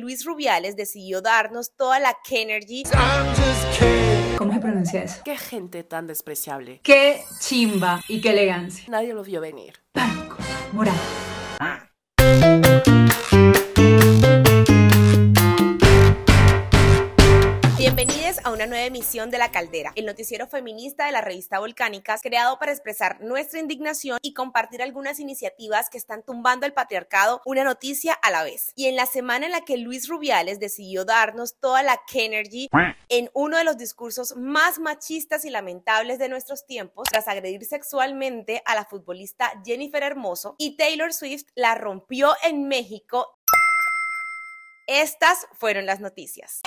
Luis 0.00 0.24
Rubiales 0.24 0.76
decidió 0.76 1.20
darnos 1.20 1.76
toda 1.76 2.00
la 2.00 2.16
Kenergy. 2.24 2.84
¿Cómo 4.36 4.52
se 4.52 4.60
pronuncia 4.60 5.02
eso? 5.02 5.20
Qué 5.24 5.36
gente 5.36 5.84
tan 5.84 6.06
despreciable. 6.06 6.80
Qué 6.82 7.22
chimba 7.38 8.02
y 8.08 8.20
qué 8.20 8.30
elegancia. 8.30 8.84
Nadie 8.88 9.12
lo 9.12 9.22
vio 9.22 9.40
venir. 9.40 9.74
Blanco, 9.94 10.36
morado. 10.72 10.98
Bienvenidos 11.58 11.89
una 18.60 18.66
nueva 18.66 18.84
emisión 18.84 19.30
de 19.30 19.38
La 19.38 19.50
Caldera, 19.50 19.92
el 19.94 20.04
noticiero 20.04 20.46
feminista 20.46 21.06
de 21.06 21.12
la 21.12 21.22
revista 21.22 21.60
Volcánicas, 21.60 22.20
creado 22.20 22.58
para 22.58 22.72
expresar 22.72 23.18
nuestra 23.22 23.58
indignación 23.58 24.18
y 24.20 24.34
compartir 24.34 24.82
algunas 24.82 25.18
iniciativas 25.18 25.88
que 25.88 25.96
están 25.96 26.22
tumbando 26.22 26.66
el 26.66 26.74
patriarcado 26.74 27.40
una 27.46 27.64
noticia 27.64 28.12
a 28.12 28.30
la 28.30 28.44
vez. 28.44 28.72
Y 28.74 28.84
en 28.84 28.96
la 28.96 29.06
semana 29.06 29.46
en 29.46 29.52
la 29.52 29.62
que 29.62 29.78
Luis 29.78 30.08
Rubiales 30.08 30.60
decidió 30.60 31.06
darnos 31.06 31.58
toda 31.58 31.82
la 31.82 32.02
Kenergy 32.06 32.68
en 33.08 33.30
uno 33.32 33.56
de 33.56 33.64
los 33.64 33.78
discursos 33.78 34.36
más 34.36 34.78
machistas 34.78 35.46
y 35.46 35.50
lamentables 35.50 36.18
de 36.18 36.28
nuestros 36.28 36.66
tiempos, 36.66 37.08
tras 37.10 37.28
agredir 37.28 37.64
sexualmente 37.64 38.62
a 38.66 38.74
la 38.74 38.84
futbolista 38.84 39.52
Jennifer 39.64 40.02
Hermoso, 40.02 40.56
y 40.58 40.76
Taylor 40.76 41.14
Swift 41.14 41.46
la 41.54 41.76
rompió 41.76 42.34
en 42.42 42.68
México. 42.68 43.38
Estas 44.86 45.46
fueron 45.54 45.86
las 45.86 46.00
noticias. 46.00 46.60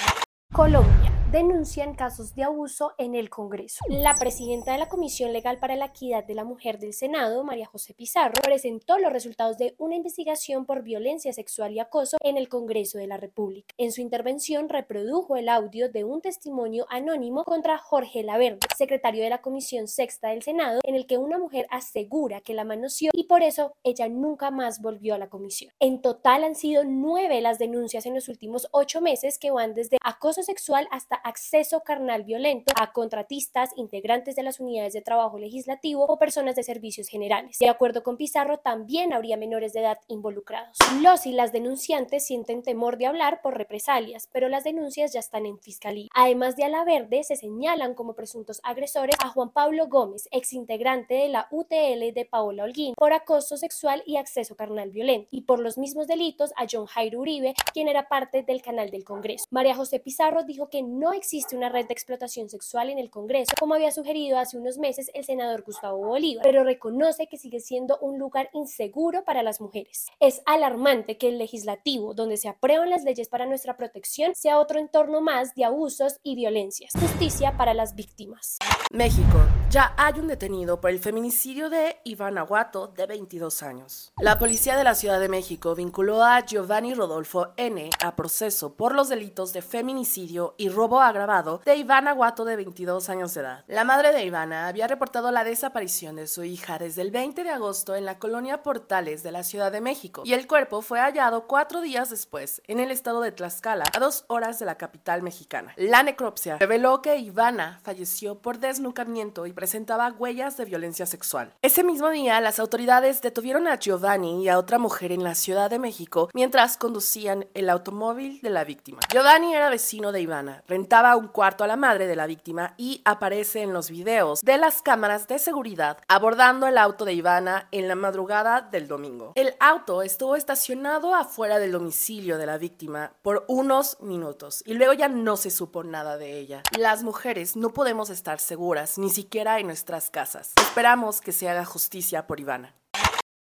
Colombia 0.51 1.12
denuncian 1.33 1.95
casos 1.95 2.35
de 2.35 2.43
abuso 2.43 2.93
en 2.99 3.15
el 3.15 3.31
Congreso. 3.31 3.83
La 3.89 4.13
presidenta 4.13 4.73
de 4.73 4.77
la 4.77 4.87
Comisión 4.87 5.33
Legal 5.33 5.57
para 5.57 5.75
la 5.75 5.85
Equidad 5.85 6.23
de 6.23 6.35
la 6.35 6.43
Mujer 6.43 6.77
del 6.77 6.93
Senado, 6.93 7.43
María 7.43 7.65
José 7.65 7.95
Pizarro, 7.95 8.39
presentó 8.43 8.99
los 8.99 9.11
resultados 9.11 9.57
de 9.57 9.73
una 9.79 9.95
investigación 9.95 10.67
por 10.67 10.83
violencia 10.83 11.33
sexual 11.33 11.71
y 11.71 11.79
acoso 11.79 12.17
en 12.21 12.37
el 12.37 12.49
Congreso 12.49 12.99
de 12.99 13.07
la 13.07 13.17
República. 13.17 13.73
En 13.79 13.91
su 13.91 14.01
intervención 14.01 14.69
reprodujo 14.69 15.35
el 15.35 15.49
audio 15.49 15.89
de 15.89 16.03
un 16.03 16.21
testimonio 16.21 16.85
anónimo 16.91 17.45
contra 17.45 17.79
Jorge 17.79 18.21
Laverde, 18.21 18.59
secretario 18.77 19.23
de 19.23 19.31
la 19.31 19.41
Comisión 19.41 19.87
Sexta 19.87 20.29
del 20.29 20.43
Senado, 20.43 20.81
en 20.83 20.93
el 20.93 21.07
que 21.07 21.17
una 21.17 21.39
mujer 21.39 21.65
asegura 21.71 22.41
que 22.41 22.53
la 22.53 22.63
manoseó 22.63 23.09
y 23.11 23.23
por 23.23 23.41
eso 23.41 23.73
ella 23.83 24.07
nunca 24.07 24.51
más 24.51 24.83
volvió 24.83 25.15
a 25.15 25.17
la 25.17 25.31
comisión. 25.31 25.73
En 25.79 25.99
total 26.03 26.43
han 26.43 26.53
sido 26.53 26.83
nueve 26.83 27.41
las 27.41 27.57
denuncias 27.57 28.05
en 28.05 28.13
los 28.13 28.29
últimos 28.29 28.67
ocho 28.71 29.01
meses 29.01 29.39
que 29.39 29.49
van 29.49 29.73
desde 29.73 29.97
acoso 30.03 30.43
sexual 30.43 30.87
hasta 30.91 31.22
acceso 31.23 31.81
carnal 31.81 32.23
violento 32.23 32.73
a 32.79 32.91
contratistas, 32.91 33.71
integrantes 33.75 34.35
de 34.35 34.43
las 34.43 34.59
unidades 34.59 34.93
de 34.93 35.01
trabajo 35.01 35.39
legislativo 35.39 36.05
o 36.05 36.19
personas 36.19 36.55
de 36.55 36.63
servicios 36.63 37.07
generales. 37.07 37.57
De 37.59 37.69
acuerdo 37.69 38.03
con 38.03 38.17
Pizarro, 38.17 38.59
también 38.59 39.13
habría 39.13 39.37
menores 39.37 39.73
de 39.73 39.81
edad 39.81 39.99
involucrados. 40.07 40.77
Los 41.01 41.25
y 41.25 41.31
las 41.31 41.51
denunciantes 41.51 42.25
sienten 42.25 42.63
temor 42.63 42.97
de 42.97 43.07
hablar 43.07 43.41
por 43.41 43.57
represalias, 43.57 44.27
pero 44.31 44.49
las 44.49 44.63
denuncias 44.63 45.13
ya 45.13 45.19
están 45.19 45.45
en 45.45 45.59
fiscalía. 45.59 46.09
Además 46.13 46.55
de 46.55 46.65
Alaverde, 46.65 47.23
se 47.23 47.35
señalan 47.35 47.93
como 47.93 48.13
presuntos 48.13 48.59
agresores 48.63 49.15
a 49.23 49.29
Juan 49.29 49.51
Pablo 49.51 49.87
Gómez, 49.87 50.27
exintegrante 50.31 51.15
de 51.15 51.29
la 51.29 51.47
UTL 51.51 52.13
de 52.13 52.27
Paola 52.29 52.63
Holguín, 52.63 52.93
por 52.95 53.13
acoso 53.13 53.57
sexual 53.57 54.03
y 54.05 54.17
acceso 54.17 54.55
carnal 54.55 54.91
violento, 54.91 55.29
y 55.31 55.41
por 55.41 55.59
los 55.59 55.77
mismos 55.77 56.07
delitos 56.07 56.51
a 56.57 56.65
John 56.69 56.85
Jairo 56.85 57.19
Uribe, 57.21 57.53
quien 57.73 57.87
era 57.87 58.07
parte 58.07 58.43
del 58.43 58.61
canal 58.61 58.89
del 58.89 59.03
Congreso. 59.03 59.45
María 59.49 59.75
José 59.75 59.99
Pizarro 59.99 60.43
dijo 60.43 60.69
que 60.69 60.83
no 60.83 61.12
existe 61.13 61.55
una 61.55 61.69
red 61.69 61.85
de 61.87 61.93
explotación 61.93 62.49
sexual 62.49 62.89
en 62.89 62.99
el 62.99 63.09
Congreso, 63.09 63.53
como 63.59 63.73
había 63.73 63.91
sugerido 63.91 64.37
hace 64.37 64.57
unos 64.57 64.77
meses 64.77 65.09
el 65.13 65.23
senador 65.23 65.63
Gustavo 65.63 65.97
Bolívar, 65.97 66.43
pero 66.43 66.63
reconoce 66.63 67.27
que 67.27 67.37
sigue 67.37 67.59
siendo 67.59 67.97
un 67.99 68.19
lugar 68.19 68.49
inseguro 68.53 69.23
para 69.23 69.43
las 69.43 69.61
mujeres. 69.61 70.07
Es 70.19 70.41
alarmante 70.45 71.17
que 71.17 71.29
el 71.29 71.37
legislativo, 71.37 72.13
donde 72.13 72.37
se 72.37 72.49
aprueban 72.49 72.89
las 72.89 73.03
leyes 73.03 73.29
para 73.29 73.45
nuestra 73.45 73.77
protección, 73.77 74.35
sea 74.35 74.59
otro 74.59 74.79
entorno 74.79 75.21
más 75.21 75.55
de 75.55 75.65
abusos 75.65 76.19
y 76.23 76.35
violencias. 76.35 76.91
Justicia 76.99 77.55
para 77.57 77.73
las 77.73 77.95
víctimas. 77.95 78.57
México. 78.91 79.39
Ya 79.73 79.91
hay 79.97 80.19
un 80.19 80.27
detenido 80.27 80.79
por 80.79 80.91
el 80.91 80.99
feminicidio 80.99 81.67
de 81.67 81.97
Iván 82.03 82.37
Aguato, 82.37 82.89
de 82.89 83.07
22 83.07 83.63
años. 83.63 84.13
La 84.19 84.37
policía 84.37 84.77
de 84.77 84.83
la 84.83 84.93
Ciudad 84.93 85.19
de 85.19 85.29
México 85.29 85.73
vinculó 85.73 86.23
a 86.23 86.41
Giovanni 86.41 86.93
Rodolfo 86.93 87.53
N. 87.57 87.89
a 88.03 88.15
proceso 88.15 88.75
por 88.75 88.93
los 88.93 89.09
delitos 89.09 89.51
de 89.51 89.63
feminicidio 89.63 90.53
y 90.59 90.69
robo 90.69 91.01
agravado 91.01 91.59
de 91.65 91.75
Ivana 91.75 92.11
Aguato, 92.11 92.45
de 92.45 92.55
22 92.55 93.09
años 93.09 93.33
de 93.33 93.41
edad. 93.41 93.63
La 93.65 93.83
madre 93.83 94.13
de 94.13 94.23
Ivana 94.23 94.67
había 94.67 94.85
reportado 94.85 95.31
la 95.31 95.43
desaparición 95.43 96.17
de 96.17 96.27
su 96.27 96.43
hija 96.43 96.77
desde 96.77 97.01
el 97.01 97.09
20 97.09 97.43
de 97.43 97.49
agosto 97.49 97.95
en 97.95 98.05
la 98.05 98.19
colonia 98.19 98.61
Portales 98.61 99.23
de 99.23 99.31
la 99.31 99.41
Ciudad 99.41 99.71
de 99.71 99.81
México 99.81 100.21
y 100.23 100.33
el 100.33 100.45
cuerpo 100.45 100.83
fue 100.83 100.99
hallado 100.99 101.47
cuatro 101.47 101.81
días 101.81 102.11
después 102.11 102.61
en 102.67 102.79
el 102.79 102.91
estado 102.91 103.21
de 103.21 103.31
Tlaxcala, 103.31 103.85
a 103.91 103.99
dos 103.99 104.25
horas 104.27 104.59
de 104.59 104.67
la 104.67 104.77
capital 104.77 105.23
mexicana. 105.23 105.73
La 105.77 106.03
necropsia 106.03 106.59
reveló 106.59 107.01
que 107.01 107.17
Ivana 107.17 107.79
falleció 107.81 108.37
por 108.37 108.59
desnucamiento 108.59 109.47
y 109.47 109.62
presentaba 109.63 110.13
huellas 110.19 110.57
de 110.57 110.65
violencia 110.65 111.05
sexual. 111.05 111.53
Ese 111.61 111.85
mismo 111.85 112.09
día, 112.09 112.41
las 112.41 112.59
autoridades 112.59 113.21
detuvieron 113.21 113.65
a 113.69 113.79
Giovanni 113.79 114.43
y 114.43 114.49
a 114.49 114.59
otra 114.59 114.77
mujer 114.77 115.13
en 115.13 115.23
la 115.23 115.35
Ciudad 115.35 115.69
de 115.69 115.79
México 115.79 116.29
mientras 116.33 116.75
conducían 116.75 117.47
el 117.53 117.69
automóvil 117.69 118.41
de 118.41 118.49
la 118.49 118.65
víctima. 118.65 118.99
Giovanni 119.09 119.55
era 119.55 119.69
vecino 119.69 120.11
de 120.11 120.19
Ivana, 120.19 120.65
rentaba 120.67 121.15
un 121.15 121.29
cuarto 121.29 121.63
a 121.63 121.67
la 121.67 121.77
madre 121.77 122.07
de 122.07 122.17
la 122.17 122.27
víctima 122.27 122.73
y 122.75 123.01
aparece 123.05 123.61
en 123.61 123.71
los 123.71 123.89
videos 123.89 124.41
de 124.41 124.57
las 124.57 124.81
cámaras 124.81 125.29
de 125.29 125.39
seguridad 125.39 125.97
abordando 126.09 126.67
el 126.67 126.77
auto 126.77 127.05
de 127.05 127.13
Ivana 127.13 127.69
en 127.71 127.87
la 127.87 127.95
madrugada 127.95 128.59
del 128.59 128.89
domingo. 128.89 129.31
El 129.35 129.55
auto 129.61 130.01
estuvo 130.01 130.35
estacionado 130.35 131.15
afuera 131.15 131.57
del 131.57 131.71
domicilio 131.71 132.37
de 132.37 132.47
la 132.47 132.57
víctima 132.57 133.13
por 133.21 133.45
unos 133.47 133.95
minutos 134.01 134.61
y 134.65 134.73
luego 134.73 134.91
ya 134.91 135.07
no 135.07 135.37
se 135.37 135.51
supo 135.51 135.85
nada 135.85 136.17
de 136.17 136.37
ella. 136.37 136.63
Las 136.77 137.03
mujeres 137.03 137.55
no 137.55 137.69
podemos 137.69 138.09
estar 138.09 138.41
seguras 138.41 138.97
ni 138.97 139.09
siquiera 139.09 139.52
en 139.59 139.67
nuestras 139.67 140.09
casas. 140.09 140.53
Esperamos 140.61 141.21
que 141.21 141.31
se 141.31 141.49
haga 141.49 141.65
justicia 141.65 142.27
por 142.27 142.39
Ivana. 142.39 142.75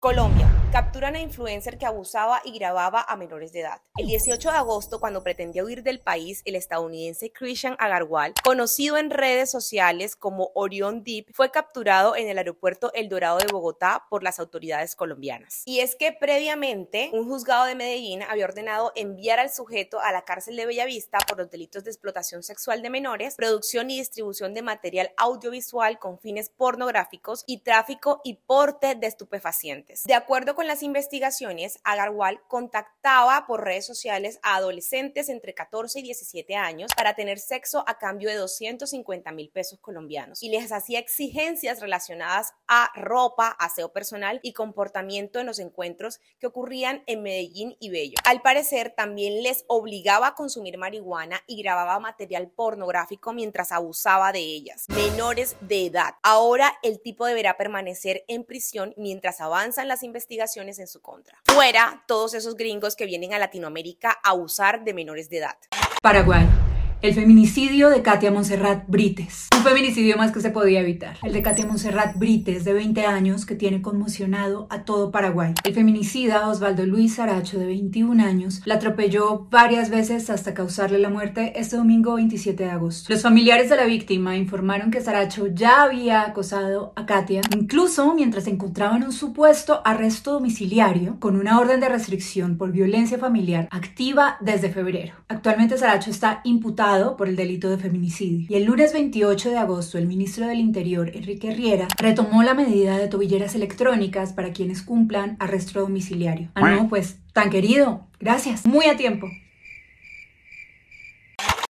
Colombia. 0.02 0.50
Capturan 0.72 1.16
a 1.16 1.20
influencer 1.20 1.78
que 1.78 1.86
abusaba 1.86 2.42
y 2.44 2.58
grababa 2.58 3.06
a 3.08 3.18
menores 3.18 3.52
de 3.52 3.60
edad. 3.60 3.82
El 3.98 4.08
18 4.08 4.50
de 4.50 4.58
agosto, 4.58 5.00
cuando 5.00 5.22
pretendía 5.22 5.64
huir 5.64 5.84
del 5.84 6.00
país, 6.00 6.42
el 6.46 6.56
estadounidense 6.56 7.32
Christian 7.32 7.76
Agarwal, 7.78 8.34
conocido 8.44 8.98
en 8.98 9.12
redes 9.12 9.52
sociales 9.52 10.16
como 10.16 10.50
Orion 10.56 11.04
Deep, 11.04 11.28
fue 11.34 11.52
capturado 11.52 12.16
en 12.16 12.30
el 12.30 12.38
aeropuerto 12.38 12.92
El 12.94 13.10
Dorado 13.10 13.38
de 13.40 13.52
Bogotá 13.52 14.06
por 14.10 14.24
las 14.24 14.40
autoridades 14.40 14.96
colombianas. 14.96 15.62
Y 15.66 15.82
es 15.82 15.96
que 15.96 16.14
previamente, 16.14 17.12
un 17.14 17.28
juzgado 17.28 17.66
de 17.66 17.76
Medellín 17.76 18.24
había 18.24 18.46
ordenado 18.46 18.94
enviar 18.96 19.40
al 19.40 19.52
sujeto 19.52 20.00
a 20.00 20.14
la 20.14 20.24
cárcel 20.24 20.56
de 20.56 20.66
Bellavista 20.66 21.20
por 21.28 21.38
los 21.38 21.52
delitos 21.52 21.84
de 21.84 21.92
explotación 21.92 22.42
sexual 22.42 22.82
de 22.82 22.90
menores, 22.90 23.36
producción 23.36 23.92
y 23.92 24.00
distribución 24.00 24.56
de 24.56 24.64
material 24.64 25.12
audiovisual 25.18 26.00
con 26.00 26.18
fines 26.18 26.50
pornográficos 26.50 27.44
y 27.46 27.60
tráfico 27.60 28.22
y 28.24 28.36
porte 28.36 28.96
de 28.96 29.08
estupefacientes. 29.08 29.91
De 30.06 30.14
acuerdo 30.14 30.56
con 30.56 30.68
las 30.68 30.84
investigaciones, 30.84 31.80
Agarwal 31.84 32.42
contactaba 32.48 33.46
por 33.48 33.64
redes 33.64 33.86
sociales 33.86 34.40
a 34.44 34.56
adolescentes 34.56 35.30
entre 35.30 35.54
14 35.54 36.00
y 36.00 36.04
17 36.04 36.56
años 36.56 36.92
para 36.96 37.16
tener 37.16 37.40
sexo 37.40 37.84
a 37.88 37.98
cambio 37.98 38.30
de 38.30 38.36
250 38.36 39.32
mil 39.32 39.50
pesos 39.50 39.80
colombianos 39.80 40.42
y 40.44 40.50
les 40.50 40.72
hacía 40.72 41.00
exigencias 41.00 41.80
relacionadas 41.80 42.54
ropa, 42.96 43.50
aseo 43.60 43.92
personal 43.92 44.40
y 44.44 44.54
comportamiento 44.54 45.40
en 45.40 45.46
los 45.46 45.60
encuentros 45.60 46.20
que 46.40 46.48
ocurrían 46.48 47.04
en 47.06 47.22
Medellín 47.22 47.76
y 47.80 47.90
Bello. 47.90 48.16
Al 48.24 48.42
parecer, 48.42 48.94
también 48.96 49.44
les 49.44 49.66
obligaba 49.68 50.28
a 50.28 50.36
consumir 50.36 50.78
marihuana 50.78 51.42
y 51.48 51.62
grababa 51.62 52.00
material 52.00 52.50
pornográfico 52.50 53.34
mientras 53.34 53.72
abusaba 53.72 54.32
de 54.32 54.40
ellas, 54.40 54.86
menores 54.90 55.58
de 55.62 55.88
edad. 55.88 56.16
Ahora 56.24 56.74
el 56.82 57.02
tipo 57.02 57.26
deberá 57.26 57.58
permanecer 57.58 58.24
en 58.28 58.44
prisión 58.44 58.94
mientras 58.98 59.42
avanzan 59.42 59.88
las 59.88 60.04
investigaciones 60.04 60.80
en 60.80 60.88
su 60.88 61.02
contra. 61.02 61.40
Fuera 61.46 62.04
todos 62.08 62.34
esos 62.34 62.56
gringos 62.56 62.96
que 62.96 63.06
vienen 63.06 63.34
a 63.34 63.40
Latinoamérica 63.40 64.18
a 64.24 64.30
abusar 64.30 64.84
de 64.84 64.94
menores 64.94 65.30
de 65.30 65.40
edad. 65.40 65.58
Paraguay. 66.02 66.71
El 67.02 67.16
feminicidio 67.16 67.90
de 67.90 68.04
Katia 68.04 68.30
Monserrat 68.30 68.84
Brites. 68.88 69.48
Un 69.58 69.64
feminicidio 69.64 70.18
más 70.18 70.32
que 70.32 70.40
se 70.40 70.52
podía 70.52 70.82
evitar. 70.82 71.18
El 71.24 71.34
de 71.34 71.42
Katia 71.42 71.66
Monserrat 71.66 72.16
Brites, 72.16 72.64
de 72.64 72.74
20 72.74 73.08
años, 73.08 73.48
que 73.48 73.56
tiene 73.56 73.82
conmocionado 73.82 74.68
a 74.70 74.84
todo 74.84 75.10
Paraguay. 75.10 75.56
El 75.64 75.74
feminicida 75.74 76.48
Osvaldo 76.48 76.86
Luis 76.86 77.16
Saracho, 77.16 77.58
de 77.58 77.66
21 77.66 78.24
años, 78.24 78.62
la 78.66 78.76
atropelló 78.76 79.48
varias 79.50 79.90
veces 79.90 80.30
hasta 80.30 80.54
causarle 80.54 81.00
la 81.00 81.10
muerte 81.10 81.54
este 81.56 81.76
domingo 81.76 82.14
27 82.14 82.66
de 82.66 82.70
agosto. 82.70 83.12
Los 83.12 83.24
familiares 83.24 83.72
de 83.72 83.78
la 83.78 83.86
víctima 83.86 84.38
informaron 84.38 84.92
que 84.92 85.02
Saracho 85.02 85.48
ya 85.48 85.82
había 85.82 86.22
acosado 86.22 86.94
a 86.96 87.08
Katia, 87.08 87.42
incluso 87.56 88.14
mientras 88.14 88.44
se 88.44 88.52
encontraba 88.52 88.96
en 88.96 89.06
un 89.06 89.12
supuesto 89.12 89.82
arresto 89.86 90.34
domiciliario 90.34 91.18
con 91.20 91.36
una 91.36 91.60
orden 91.60 91.80
de 91.80 91.90
restricción 91.90 92.58
por 92.60 92.72
violencia 92.72 93.18
familiar 93.18 93.68
activa 93.72 94.38
desde 94.40 94.70
febrero. 94.70 95.16
Actualmente 95.30 95.80
Saracho 95.80 96.12
está 96.12 96.42
imputado 96.44 96.91
por 96.92 97.30
el 97.30 97.36
delito 97.36 97.70
de 97.70 97.78
feminicidio. 97.78 98.48
Y 98.50 98.56
el 98.56 98.66
lunes 98.66 98.92
28 98.92 99.50
de 99.50 99.58
agosto, 99.58 99.98
el 99.98 100.08
ministro 100.08 100.46
del 100.48 100.60
Interior, 100.60 101.10
Enrique 101.14 101.52
Riera 101.52 101.88
retomó 101.98 102.44
la 102.44 102.54
medida 102.54 102.98
de 102.98 103.08
tobilleras 103.08 103.56
electrónicas 103.56 104.34
para 104.34 104.52
quienes 104.52 104.82
cumplan 104.82 105.38
arresto 105.40 105.80
domiciliario. 105.80 106.50
Ah, 106.56 106.72
no, 106.72 106.90
pues, 106.90 107.18
tan 107.34 107.50
querido. 107.50 108.08
Gracias. 108.20 108.66
Muy 108.66 108.88
a 108.88 108.98
tiempo. 108.98 109.28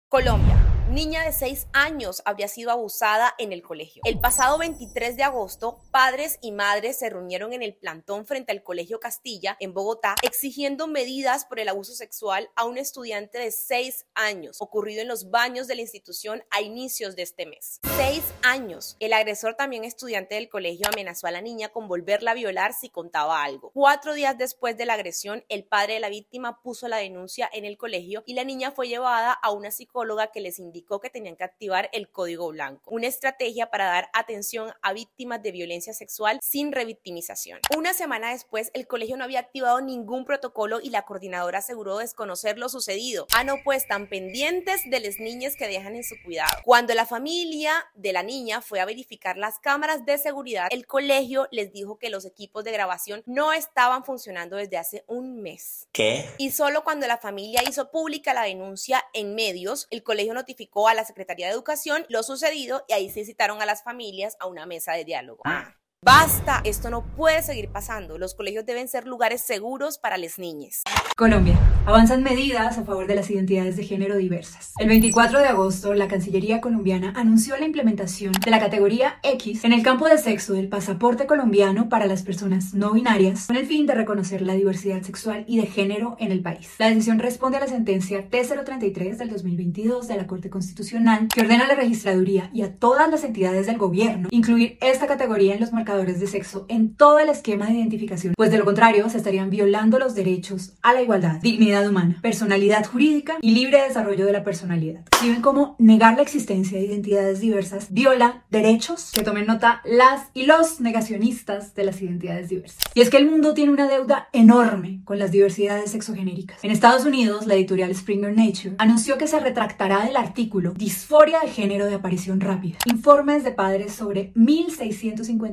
Colombia. 0.09 0.54
Niña 0.95 1.25
de 1.25 1.33
6 1.33 1.67
años 1.73 2.21
habría 2.23 2.47
sido 2.47 2.71
abusada 2.71 3.35
en 3.37 3.51
el 3.51 3.61
colegio. 3.61 4.01
El 4.05 4.17
pasado 4.17 4.57
23 4.57 5.17
de 5.17 5.23
agosto, 5.23 5.77
padres 5.91 6.39
y 6.41 6.53
madres 6.53 6.99
se 6.99 7.09
reunieron 7.09 7.51
en 7.51 7.63
el 7.63 7.75
plantón 7.75 8.25
frente 8.25 8.53
al 8.53 8.63
Colegio 8.63 9.01
Castilla, 9.01 9.57
en 9.59 9.73
Bogotá, 9.73 10.15
exigiendo 10.23 10.87
medidas 10.87 11.43
por 11.43 11.59
el 11.59 11.67
abuso 11.67 11.93
sexual 11.95 12.49
a 12.55 12.63
un 12.63 12.77
estudiante 12.77 13.39
de 13.39 13.51
6 13.51 14.05
años, 14.13 14.61
ocurrido 14.61 15.01
en 15.01 15.09
los 15.09 15.29
baños 15.29 15.67
de 15.67 15.75
la 15.75 15.81
institución 15.81 16.45
a 16.49 16.61
inicios 16.61 17.17
de 17.17 17.23
este 17.23 17.45
mes. 17.45 17.81
6 17.97 18.23
años. 18.43 18.95
El 19.01 19.11
agresor, 19.11 19.55
también 19.55 19.83
estudiante 19.83 20.35
del 20.35 20.47
colegio, 20.47 20.87
amenazó 20.87 21.27
a 21.27 21.31
la 21.31 21.41
niña 21.41 21.73
con 21.73 21.89
volverla 21.89 22.31
a 22.31 22.35
violar 22.35 22.71
si 22.71 22.89
contaba 22.89 23.43
algo. 23.43 23.71
Cuatro 23.73 24.13
días 24.13 24.37
después 24.37 24.77
de 24.77 24.85
la 24.85 24.93
agresión, 24.93 25.43
el 25.49 25.65
padre 25.65 25.95
de 25.95 25.99
la 25.99 26.07
víctima 26.07 26.61
puso 26.61 26.87
la 26.87 26.95
denuncia 26.95 27.49
en 27.51 27.65
el 27.65 27.77
colegio 27.77 28.23
y 28.25 28.33
la 28.33 28.45
niña 28.45 28.71
fue 28.71 28.87
llevada 28.87 29.33
a 29.33 29.51
una 29.51 29.71
psicóloga 29.71 30.27
que 30.27 30.39
les 30.39 30.57
indicó 30.57 30.84
que 30.85 31.09
tenían 31.09 31.35
que 31.35 31.43
activar 31.43 31.89
el 31.93 32.09
código 32.09 32.49
blanco, 32.49 32.91
una 32.91 33.07
estrategia 33.07 33.69
para 33.69 33.85
dar 33.85 34.09
atención 34.13 34.71
a 34.81 34.93
víctimas 34.93 35.41
de 35.41 35.51
violencia 35.51 35.93
sexual 35.93 36.39
sin 36.41 36.71
revictimización. 36.71 37.59
Una 37.75 37.93
semana 37.93 38.31
después, 38.31 38.71
el 38.73 38.87
colegio 38.87 39.17
no 39.17 39.23
había 39.23 39.39
activado 39.39 39.81
ningún 39.81 40.25
protocolo 40.25 40.79
y 40.81 40.89
la 40.89 41.03
coordinadora 41.03 41.59
aseguró 41.59 41.97
desconocer 41.97 42.57
lo 42.57 42.69
sucedido. 42.69 43.27
Ah, 43.35 43.43
no, 43.43 43.55
pues 43.63 43.87
tan 43.87 44.07
pendientes 44.07 44.81
de 44.89 44.99
las 44.99 45.19
niñas 45.19 45.55
que 45.55 45.67
dejan 45.67 45.95
en 45.95 46.03
su 46.03 46.15
cuidado. 46.23 46.61
Cuando 46.63 46.93
la 46.93 47.05
familia 47.05 47.85
de 47.95 48.13
la 48.13 48.23
niña 48.23 48.61
fue 48.61 48.79
a 48.79 48.85
verificar 48.85 49.37
las 49.37 49.59
cámaras 49.59 50.05
de 50.05 50.17
seguridad, 50.17 50.67
el 50.71 50.85
colegio 50.85 51.47
les 51.51 51.73
dijo 51.73 51.97
que 51.97 52.09
los 52.09 52.25
equipos 52.25 52.63
de 52.63 52.71
grabación 52.71 53.23
no 53.25 53.53
estaban 53.53 54.05
funcionando 54.05 54.55
desde 54.55 54.77
hace 54.77 55.03
un 55.07 55.41
mes. 55.41 55.87
¿Qué? 55.91 56.29
Y 56.37 56.51
solo 56.51 56.83
cuando 56.83 57.07
la 57.07 57.17
familia 57.17 57.63
hizo 57.67 57.91
pública 57.91 58.33
la 58.33 58.43
denuncia 58.43 59.03
en 59.13 59.35
medios, 59.35 59.87
el 59.89 60.03
colegio 60.03 60.33
notificó 60.33 60.64
a 60.87 60.93
la 60.93 61.05
Secretaría 61.05 61.47
de 61.47 61.53
Educación 61.53 62.05
lo 62.09 62.23
sucedido 62.23 62.83
y 62.87 62.93
ahí 62.93 63.09
se 63.09 63.25
citaron 63.25 63.61
a 63.61 63.65
las 63.65 63.83
familias 63.83 64.35
a 64.39 64.47
una 64.47 64.65
mesa 64.65 64.93
de 64.93 65.05
diálogo. 65.05 65.41
Ah. 65.45 65.75
Basta, 66.05 66.61
esto 66.65 66.91
no 66.91 67.03
puede 67.03 67.41
seguir 67.41 67.69
pasando. 67.69 68.19
Los 68.19 68.35
colegios 68.35 68.63
deben 68.63 68.87
ser 68.87 69.07
lugares 69.07 69.41
seguros 69.41 69.97
para 69.97 70.19
las 70.19 70.37
niñas. 70.37 70.83
Colombia. 71.17 71.57
Avanzan 71.87 72.23
medidas 72.23 72.77
a 72.77 72.83
favor 72.83 73.07
de 73.07 73.15
las 73.15 73.29
identidades 73.31 73.75
de 73.75 73.83
género 73.83 74.15
diversas. 74.15 74.73
El 74.77 74.89
24 74.89 75.39
de 75.39 75.47
agosto, 75.47 75.93
la 75.93 76.07
Cancillería 76.07 76.61
colombiana 76.61 77.13
anunció 77.15 77.57
la 77.57 77.65
implementación 77.65 78.33
de 78.33 78.51
la 78.51 78.59
categoría 78.59 79.19
X 79.23 79.63
en 79.63 79.73
el 79.73 79.81
campo 79.81 80.07
de 80.07 80.17
sexo 80.17 80.53
del 80.53 80.67
pasaporte 80.67 81.25
colombiano 81.25 81.89
para 81.89 82.05
las 82.05 82.23
personas 82.23 82.73
no 82.73 82.91
binarias, 82.91 83.47
con 83.47 83.55
el 83.55 83.65
fin 83.65 83.85
de 83.85 83.95
reconocer 83.95 84.41
la 84.41 84.53
diversidad 84.53 85.01
sexual 85.03 85.45
y 85.47 85.57
de 85.57 85.67
género 85.67 86.17
en 86.19 86.31
el 86.31 86.41
país. 86.41 86.69
La 86.79 86.89
decisión 86.89 87.19
responde 87.19 87.57
a 87.57 87.61
la 87.61 87.67
sentencia 87.67 88.29
T033 88.29 89.15
del 89.15 89.29
2022 89.29 90.07
de 90.07 90.17
la 90.17 90.27
Corte 90.27 90.49
Constitucional, 90.49 91.29
que 91.33 91.41
ordena 91.41 91.65
a 91.65 91.69
la 91.69 91.75
registraduría 91.75 92.49
y 92.51 92.63
a 92.63 92.75
todas 92.75 93.09
las 93.09 93.23
entidades 93.23 93.67
del 93.67 93.77
gobierno 93.77 94.27
incluir 94.31 94.77
esta 94.81 95.07
categoría 95.07 95.53
en 95.53 95.61
los 95.61 95.71
de 96.03 96.27
sexo 96.27 96.65
en 96.67 96.93
todo 96.95 97.19
el 97.19 97.29
esquema 97.29 97.67
de 97.67 97.73
identificación, 97.73 98.33
pues 98.35 98.51
de 98.51 98.57
lo 98.57 98.65
contrario 98.65 99.09
se 99.09 99.17
estarían 99.17 99.49
violando 99.49 99.97
los 99.97 100.13
derechos 100.13 100.73
a 100.81 100.93
la 100.93 101.01
igualdad, 101.01 101.39
dignidad 101.41 101.87
humana, 101.87 102.19
personalidad 102.21 102.85
jurídica 102.85 103.37
y 103.41 103.51
libre 103.51 103.81
desarrollo 103.81 104.25
de 104.25 104.33
la 104.33 104.43
personalidad. 104.43 105.01
Si 105.19 105.29
ven 105.29 105.41
cómo 105.41 105.75
negar 105.79 106.15
la 106.15 106.21
existencia 106.21 106.77
de 106.77 106.85
identidades 106.85 107.39
diversas 107.39 107.93
viola 107.93 108.43
derechos, 108.51 109.11
que 109.13 109.23
tomen 109.23 109.45
nota 109.45 109.81
las 109.85 110.23
y 110.33 110.45
los 110.45 110.81
negacionistas 110.81 111.73
de 111.75 111.85
las 111.85 112.01
identidades 112.01 112.49
diversas. 112.49 112.79
Y 112.93 113.01
es 113.01 113.09
que 113.09 113.17
el 113.17 113.29
mundo 113.29 113.53
tiene 113.53 113.71
una 113.71 113.87
deuda 113.87 114.27
enorme 114.33 115.01
con 115.05 115.17
las 115.17 115.31
diversidades 115.31 115.91
sexogenéricas. 115.91 116.63
En 116.63 116.71
Estados 116.71 117.05
Unidos, 117.05 117.47
la 117.47 117.55
editorial 117.55 117.95
Springer 117.95 118.35
Nature 118.35 118.75
anunció 118.77 119.17
que 119.17 119.27
se 119.27 119.39
retractará 119.39 120.05
del 120.05 120.17
artículo 120.17 120.73
Disforia 120.73 121.39
de 121.39 121.49
género 121.49 121.85
de 121.85 121.95
aparición 121.95 122.41
rápida. 122.41 122.77
Informes 122.85 123.43
de 123.43 123.51
padres 123.51 123.93
sobre 123.93 124.31
1655 124.35 125.45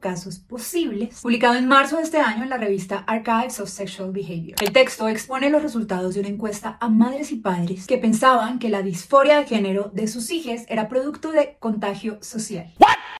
casos 0.00 0.38
posibles, 0.38 1.20
publicado 1.20 1.56
en 1.56 1.66
marzo 1.66 1.96
de 1.96 2.02
este 2.02 2.18
año 2.18 2.42
en 2.42 2.50
la 2.50 2.58
revista 2.58 3.04
Archives 3.06 3.60
of 3.60 3.68
Sexual 3.68 4.12
Behavior. 4.12 4.56
El 4.60 4.72
texto 4.72 5.08
expone 5.08 5.50
los 5.50 5.62
resultados 5.62 6.14
de 6.14 6.20
una 6.20 6.28
encuesta 6.28 6.76
a 6.80 6.88
madres 6.88 7.32
y 7.32 7.36
padres 7.36 7.86
que 7.86 7.98
pensaban 7.98 8.58
que 8.58 8.68
la 8.68 8.82
disforia 8.82 9.38
de 9.38 9.46
género 9.46 9.90
de 9.92 10.08
sus 10.08 10.30
hijos 10.30 10.62
era 10.68 10.88
producto 10.88 11.32
de 11.32 11.56
contagio 11.58 12.18
social. 12.22 12.72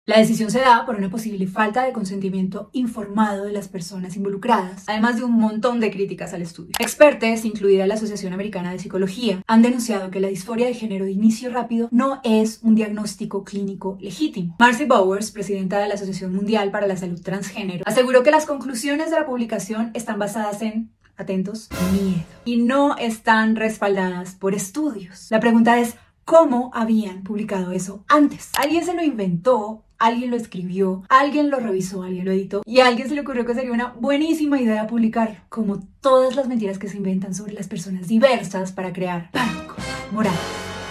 La 0.05 0.19
decisión 0.19 0.51
se 0.51 0.59
da 0.59 0.85
por 0.85 0.97
una 0.97 1.11
posible 1.11 1.47
falta 1.47 1.85
de 1.85 1.93
consentimiento 1.93 2.71
informado 2.73 3.45
de 3.45 3.53
las 3.53 3.69
personas 3.69 4.17
involucradas, 4.17 4.83
además 4.89 5.17
de 5.17 5.23
un 5.23 5.31
montón 5.31 5.79
de 5.79 5.93
críticas 5.93 6.35
al 6.35 6.43
estudio. 6.43 6.73
Expertos, 6.81 7.45
incluida 7.45 7.87
la 7.87 7.95
Asociación 7.95 8.33
Americana 8.33 8.73
de 8.73 8.81
Psicología, 8.81 9.41
han 9.47 9.63
denunciado 9.63 10.11
que 10.11 10.19
la 10.19 10.27
disforia 10.27 10.67
de 10.67 10.75
género 10.75 11.05
de 11.05 11.13
inicio 11.13 11.53
rápido 11.53 11.87
no 11.93 12.21
es 12.25 12.59
un 12.65 12.75
diagnóstico 12.75 13.45
clínico 13.45 13.97
legítimo. 14.01 14.57
Marcy 14.59 14.87
Bowers, 14.87 15.31
presidenta 15.31 15.79
de 15.79 15.87
la 15.87 15.95
Asociación 15.95 16.35
Mundial 16.35 16.73
para 16.73 16.89
la 16.89 16.97
Salud 16.97 17.23
Transgénero, 17.23 17.85
aseguró 17.87 18.25
que 18.25 18.33
las 18.33 18.45
conclusiones 18.45 19.09
de 19.11 19.21
la 19.21 19.27
publicación 19.27 19.93
están 19.95 20.19
basadas 20.19 20.63
en 20.63 20.91
atentos, 21.17 21.69
miedo, 21.93 22.25
y 22.45 22.57
no 22.57 22.97
están 22.97 23.55
respaldadas 23.55 24.35
por 24.35 24.57
estudios. 24.57 25.29
La 25.31 25.39
pregunta 25.39 25.79
es, 25.79 25.95
¿cómo 26.25 26.73
habían 26.75 27.23
publicado 27.23 27.71
eso 27.71 28.05
antes? 28.09 28.51
¿Alguien 28.59 28.85
se 28.85 28.95
lo 28.95 29.05
inventó? 29.05 29.85
Alguien 30.03 30.31
lo 30.31 30.37
escribió, 30.37 31.05
alguien 31.09 31.51
lo 31.51 31.61
revisó, 31.61 32.03
alguien 32.03 32.25
lo 32.25 32.33
editó 32.33 32.63
y 32.67 32.81
a 32.81 32.87
alguien 32.89 33.09
se 33.09 33.15
le 33.15 33.21
ocurrió 33.21 33.47
que 33.47 33.55
sería 33.55 33.73
una 33.73 33.95
buenísima 33.99 34.61
idea 34.61 34.87
publicar, 34.87 35.45
como 35.49 35.79
todas 36.01 36.35
las 36.35 36.49
mentiras 36.49 36.79
que 36.79 36.89
se 36.89 36.97
inventan 36.97 37.35
sobre 37.35 37.53
las 37.53 37.69
personas 37.69 38.09
diversas 38.09 38.73
para 38.73 38.93
crear 38.93 39.31
pánico, 39.31 39.77
moral. 40.11 40.35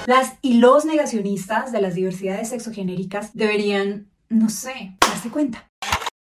Las 0.08 0.34
y 0.42 0.56
los 0.56 0.86
negacionistas 0.86 1.72
de 1.72 1.82
las 1.82 1.96
diversidades 1.96 2.50
sexogenéricas 2.50 3.34
deberían, 3.34 4.08
no 4.30 4.50
sé, 4.50 4.96
darse 5.00 5.30
cuenta. 5.30 5.71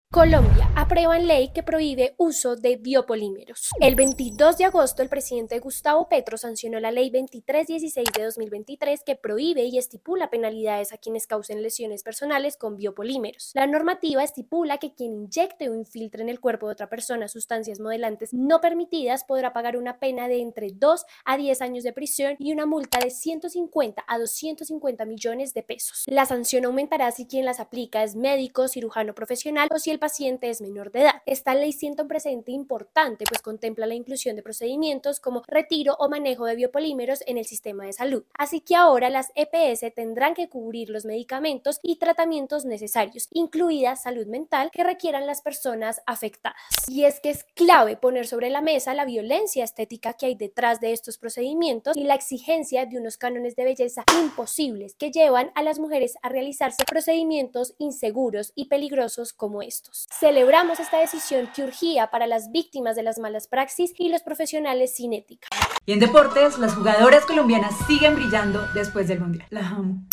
Colombia 0.09 0.71
aprueba 0.73 1.19
ley 1.19 1.49
que 1.53 1.63
prohíbe 1.63 2.15
uso 2.17 2.55
de 2.55 2.77
biopolímeros. 2.77 3.71
El 3.81 3.95
22 3.95 4.57
de 4.57 4.63
agosto, 4.63 5.03
el 5.03 5.09
presidente 5.09 5.59
Gustavo 5.59 6.07
Petro 6.07 6.37
sancionó 6.37 6.79
la 6.79 6.91
ley 6.91 7.09
2316 7.09 8.07
de 8.15 8.23
2023 8.23 9.03
que 9.03 9.15
prohíbe 9.17 9.65
y 9.65 9.77
estipula 9.77 10.29
penalidades 10.29 10.93
a 10.93 10.97
quienes 10.97 11.27
causen 11.27 11.61
lesiones 11.61 12.03
personales 12.03 12.55
con 12.55 12.77
biopolímeros. 12.77 13.51
La 13.53 13.67
normativa 13.67 14.23
estipula 14.23 14.77
que 14.77 14.93
quien 14.93 15.13
inyecte 15.13 15.69
o 15.69 15.75
infiltre 15.75 16.23
en 16.23 16.29
el 16.29 16.39
cuerpo 16.39 16.67
de 16.67 16.73
otra 16.73 16.89
persona 16.89 17.27
sustancias 17.27 17.81
modelantes 17.81 18.33
no 18.33 18.61
permitidas 18.61 19.25
podrá 19.25 19.51
pagar 19.51 19.75
una 19.75 19.99
pena 19.99 20.29
de 20.29 20.39
entre 20.39 20.69
2 20.73 21.05
a 21.25 21.35
10 21.35 21.61
años 21.61 21.83
de 21.83 21.91
prisión 21.91 22.37
y 22.39 22.53
una 22.53 22.65
multa 22.65 22.99
de 22.99 23.09
150 23.09 24.05
a 24.07 24.17
250 24.17 25.05
millones 25.05 25.53
de 25.53 25.63
pesos. 25.63 26.05
La 26.07 26.25
sanción 26.25 26.63
aumentará 26.63 27.11
si 27.11 27.27
quien 27.27 27.43
las 27.43 27.59
aplica 27.59 28.03
es 28.03 28.15
médico, 28.15 28.69
cirujano 28.69 29.13
profesional 29.13 29.67
o 29.69 29.79
si 29.79 29.91
el 29.91 29.96
paciente 29.97 30.49
es 30.49 30.61
menor 30.61 30.91
de 30.91 31.01
edad. 31.01 31.21
Esta 31.25 31.55
ley 31.55 31.71
sienta 31.71 32.03
un 32.03 32.07
presente 32.07 32.51
importante, 32.51 33.25
pues 33.27 33.41
contempla 33.41 33.85
la 33.85 33.95
inclusión 33.95 34.35
de 34.35 34.43
procedimientos 34.43 35.19
como 35.19 35.43
retiro 35.47 35.95
o 35.99 36.09
manejo 36.09 36.45
de 36.45 36.55
biopolímeros 36.55 37.23
en 37.27 37.37
el 37.37 37.45
sistema 37.45 37.85
de 37.85 37.93
salud. 37.93 38.23
Así 38.37 38.61
que 38.61 38.75
ahora 38.75 39.09
las 39.09 39.31
EPS 39.35 39.93
tendrán 39.93 40.33
que 40.33 40.49
cubrir 40.49 40.89
los 40.89 41.05
medicamentos 41.05 41.79
y 41.81 41.97
tratamientos 41.97 42.65
necesarios, 42.65 43.27
incluida 43.31 43.95
salud 43.95 44.27
mental 44.27 44.69
que 44.71 44.83
requieran 44.83 45.27
las 45.27 45.41
personas 45.41 46.01
afectadas. 46.05 46.57
Y 46.87 47.05
es 47.05 47.19
que 47.19 47.29
es 47.29 47.43
clave 47.55 47.97
poner 47.97 48.27
sobre 48.27 48.49
la 48.49 48.61
mesa 48.61 48.93
la 48.93 49.05
violencia 49.05 49.63
estética 49.63 50.13
que 50.13 50.27
hay 50.27 50.35
detrás 50.35 50.79
de 50.79 50.93
estos 50.93 51.17
procedimientos 51.17 51.95
y 51.95 52.03
la 52.03 52.15
exigencia 52.15 52.85
de 52.85 52.97
unos 52.97 53.17
cánones 53.17 53.55
de 53.55 53.63
belleza 53.63 54.03
imposibles 54.21 54.95
que 54.95 55.11
llevan 55.11 55.51
a 55.55 55.63
las 55.63 55.79
mujeres 55.79 56.15
a 56.21 56.29
realizarse 56.29 56.83
procedimientos 56.85 57.75
inseguros 57.77 58.51
y 58.55 58.65
peligrosos 58.65 59.33
como 59.33 59.61
estos. 59.61 59.86
Celebramos 59.91 60.79
esta 60.79 60.99
decisión 60.99 61.49
que 61.55 61.63
urgía 61.63 62.07
para 62.07 62.27
las 62.27 62.51
víctimas 62.51 62.95
de 62.95 63.03
las 63.03 63.19
malas 63.19 63.47
praxis 63.47 63.93
y 63.97 64.09
los 64.09 64.21
profesionales 64.21 64.95
sin 64.95 65.13
ética. 65.13 65.47
Y 65.85 65.93
en 65.93 65.99
deportes, 65.99 66.57
las 66.57 66.75
jugadoras 66.75 67.25
colombianas 67.25 67.73
siguen 67.87 68.15
brillando 68.15 68.65
después 68.73 69.07
del 69.07 69.19
Mundial. 69.19 69.47
La 69.49 69.67
amo. 69.67 70.03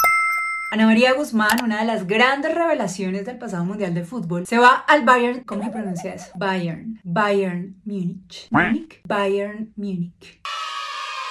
Ana 0.71 0.87
María 0.87 1.13
Guzmán, 1.13 1.63
una 1.63 1.81
de 1.81 1.87
las 1.87 2.07
grandes 2.07 2.55
revelaciones 2.55 3.25
del 3.27 3.39
pasado 3.39 3.65
Mundial 3.65 3.95
de 3.95 4.05
Fútbol, 4.05 4.47
se 4.47 4.59
va 4.59 4.75
al 4.75 5.05
Bayern, 5.05 5.45
¿cómo 5.45 5.63
se 5.63 5.71
pronuncia 5.71 6.15
eso? 6.15 6.33
Bayern, 6.35 7.01
Bayern 7.05 7.81
Múnich. 7.85 8.49
Múnich, 8.51 9.01
Bayern 9.07 9.73
Múnich 9.77 10.41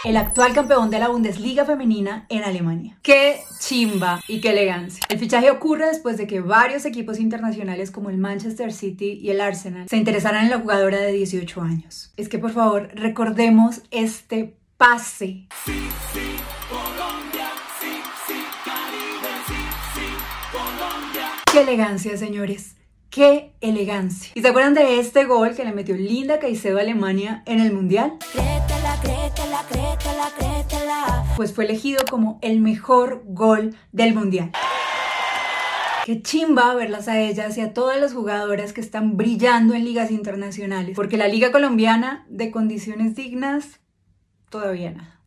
el 0.03 0.17
actual 0.17 0.53
campeón 0.53 0.89
de 0.89 0.99
la 0.99 1.07
Bundesliga 1.07 1.65
femenina 1.65 2.25
en 2.29 2.43
Alemania. 2.43 2.97
¡Qué 3.01 3.39
chimba 3.59 4.21
y 4.27 4.41
qué 4.41 4.49
elegancia! 4.49 5.05
El 5.09 5.17
fichaje 5.17 5.49
ocurre 5.49 5.87
después 5.87 6.17
de 6.17 6.27
que 6.27 6.41
varios 6.41 6.85
equipos 6.85 7.19
internacionales 7.19 7.89
como 7.89 8.09
el 8.09 8.17
Manchester 8.17 8.73
City 8.73 9.19
y 9.21 9.29
el 9.29 9.39
Arsenal 9.39 9.87
se 9.87 9.95
interesaran 9.95 10.43
en 10.43 10.51
la 10.51 10.59
jugadora 10.59 10.99
de 10.99 11.13
18 11.13 11.61
años. 11.61 12.11
Es 12.17 12.27
que 12.27 12.37
por 12.37 12.51
favor 12.51 12.89
recordemos 12.93 13.81
este 13.91 14.57
pase. 14.77 15.47
Sí, 15.65 15.87
sí, 16.13 16.19
¡Qué 21.51 21.61
elegancia, 21.61 22.17
señores! 22.17 22.75
¡Qué 23.13 23.53
elegancia! 23.61 24.31
¿Y 24.33 24.41
se 24.41 24.47
acuerdan 24.47 24.73
de 24.73 24.99
este 24.99 25.25
gol 25.25 25.53
que 25.53 25.63
le 25.63 25.71
metió 25.71 25.95
Linda 25.95 26.39
Caicedo 26.39 26.79
a 26.79 26.81
Alemania 26.81 27.43
en 27.45 27.59
el 27.59 27.71
Mundial? 27.71 28.13
Créetela, 28.31 28.99
créetela, 29.03 29.63
créetela, 29.69 30.31
créetela. 30.35 31.23
Pues 31.35 31.53
fue 31.53 31.65
elegido 31.65 32.03
como 32.09 32.39
el 32.41 32.59
mejor 32.59 33.21
gol 33.27 33.75
del 33.91 34.15
Mundial. 34.15 34.51
Qué 36.07 36.23
chimba 36.23 36.73
verlas 36.73 37.07
a 37.07 37.19
ellas 37.19 37.55
y 37.59 37.61
a 37.61 37.75
todas 37.75 38.01
las 38.01 38.13
jugadoras 38.13 38.73
que 38.73 38.81
están 38.81 39.15
brillando 39.15 39.75
en 39.75 39.85
ligas 39.85 40.09
internacionales, 40.09 40.95
porque 40.95 41.17
la 41.17 41.27
liga 41.27 41.51
colombiana 41.51 42.25
de 42.29 42.49
condiciones 42.49 43.15
dignas 43.15 43.79
todavía 44.49 44.89
nada. 44.89 45.19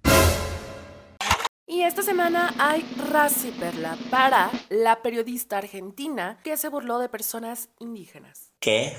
Y 1.68 1.82
esta 1.82 2.02
semana 2.02 2.54
hay 2.61 2.82
Razi 3.11 3.50
Perla 3.50 3.99
para 4.08 4.52
la 4.68 5.02
periodista 5.02 5.58
argentina 5.58 6.38
que 6.44 6.56
se 6.56 6.68
burló 6.68 7.00
de 7.00 7.08
personas 7.08 7.70
indígenas. 7.80 8.52
¿Qué? 8.61 8.96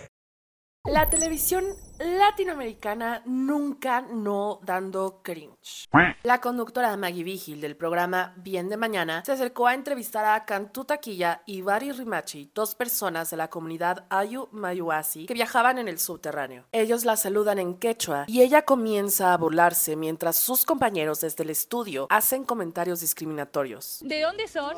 La 0.88 1.10
televisión 1.10 1.66
latinoamericana 2.00 3.22
nunca 3.26 4.02
no 4.02 4.62
dando 4.64 5.20
cringe. 5.22 5.86
La 6.24 6.40
conductora 6.40 6.96
Maggie 6.96 7.26
Vigil 7.26 7.60
del 7.60 7.76
programa 7.76 8.34
Bien 8.38 8.70
de 8.70 8.78
Mañana 8.78 9.22
se 9.26 9.34
acercó 9.34 9.68
a 9.68 9.74
entrevistar 9.74 10.24
a 10.24 10.46
Cantu 10.46 10.86
Taquilla 10.86 11.42
y 11.46 11.62
Bari 11.62 11.92
Rimachi, 11.92 12.52
dos 12.56 12.74
personas 12.74 13.30
de 13.30 13.36
la 13.36 13.50
comunidad 13.50 14.06
Ayu 14.10 14.48
Mayuasi 14.54 15.26
que 15.26 15.34
viajaban 15.34 15.78
en 15.78 15.90
el 15.90 16.00
subterráneo. 16.00 16.64
Ellos 16.72 17.04
la 17.04 17.18
saludan 17.18 17.60
en 17.60 17.74
quechua 17.76 18.24
y 18.26 18.42
ella 18.42 18.62
comienza 18.62 19.34
a 19.34 19.38
burlarse 19.38 19.98
mientras 19.98 20.38
sus 20.38 20.64
compañeros 20.64 21.20
desde 21.20 21.44
el 21.44 21.50
estudio 21.50 22.08
hacen 22.10 22.46
comentarios 22.46 23.02
discriminatorios. 23.02 24.00
¿De 24.06 24.22
dónde 24.22 24.48
son? 24.48 24.74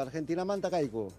Argentina 0.00 0.44
Mantacaico. 0.44 1.12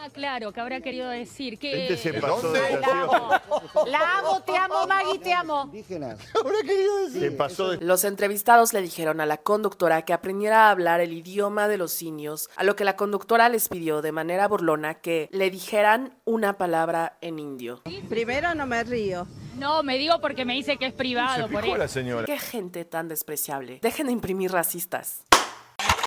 Ah, 0.00 0.10
claro, 0.10 0.52
que 0.52 0.60
habrá 0.60 0.80
querido 0.80 1.08
decir 1.08 1.58
que... 1.58 1.88
Este 1.88 1.96
se 1.96 2.20
pasó 2.20 2.52
de 2.52 2.60
La 2.80 4.18
amo, 4.18 4.40
te 4.46 4.56
amo, 4.56 4.86
Maggie, 4.86 5.18
te 5.18 5.32
amo. 5.32 5.64
Indígenas. 5.64 6.20
Habrá 6.34 6.60
querido 6.62 7.06
decir. 7.06 7.20
Se 7.20 7.30
pasó 7.32 7.70
de... 7.70 7.84
Los 7.84 8.04
entrevistados 8.04 8.72
le 8.72 8.80
dijeron 8.80 9.20
a 9.20 9.26
la 9.26 9.38
conductora 9.38 10.02
que 10.02 10.12
aprendiera 10.12 10.66
a 10.66 10.70
hablar 10.70 11.00
el 11.00 11.12
idioma 11.12 11.66
de 11.66 11.78
los 11.78 12.00
indios, 12.00 12.48
a 12.54 12.62
lo 12.62 12.76
que 12.76 12.84
la 12.84 12.94
conductora 12.94 13.48
les 13.48 13.68
pidió 13.68 14.00
de 14.00 14.12
manera 14.12 14.46
burlona 14.46 14.94
que 14.94 15.28
le 15.32 15.50
dijeran 15.50 16.14
una 16.24 16.58
palabra 16.58 17.18
en 17.20 17.40
indio. 17.40 17.82
Primero 18.08 18.54
no 18.54 18.66
me 18.66 18.84
río. 18.84 19.26
No, 19.58 19.82
me 19.82 19.98
digo 19.98 20.20
porque 20.20 20.44
me 20.44 20.54
dice 20.54 20.76
que 20.76 20.86
es 20.86 20.92
privado. 20.92 21.48
Se 21.48 21.52
por 21.52 21.62
picó 21.62 21.74
eso. 21.74 21.82
la 21.82 21.88
señora. 21.88 22.24
Qué 22.24 22.38
gente 22.38 22.84
tan 22.84 23.08
despreciable. 23.08 23.80
Dejen 23.82 24.06
de 24.06 24.12
imprimir 24.12 24.52
racistas. 24.52 25.24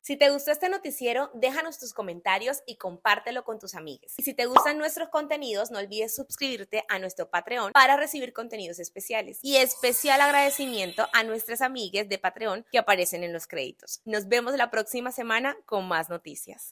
Si 0.03 0.17
te 0.17 0.31
gustó 0.31 0.51
este 0.51 0.67
noticiero, 0.67 1.29
déjanos 1.35 1.77
tus 1.77 1.93
comentarios 1.93 2.63
y 2.65 2.77
compártelo 2.77 3.43
con 3.43 3.59
tus 3.59 3.75
amigos. 3.75 4.13
Y 4.17 4.23
si 4.23 4.33
te 4.33 4.47
gustan 4.47 4.79
nuestros 4.79 5.09
contenidos, 5.09 5.69
no 5.69 5.77
olvides 5.77 6.15
suscribirte 6.15 6.83
a 6.89 6.97
nuestro 6.97 7.29
Patreon 7.29 7.71
para 7.71 7.97
recibir 7.97 8.33
contenidos 8.33 8.79
especiales. 8.79 9.37
Y 9.43 9.57
especial 9.57 10.19
agradecimiento 10.21 11.07
a 11.13 11.21
nuestras 11.23 11.61
amigas 11.61 12.09
de 12.09 12.17
Patreon 12.17 12.65
que 12.71 12.79
aparecen 12.79 13.23
en 13.23 13.31
los 13.31 13.45
créditos. 13.45 14.01
Nos 14.05 14.27
vemos 14.27 14.55
la 14.55 14.71
próxima 14.71 15.11
semana 15.11 15.55
con 15.67 15.87
más 15.87 16.09
noticias. 16.09 16.71